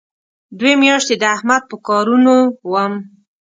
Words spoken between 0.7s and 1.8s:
میاشتې د احمد په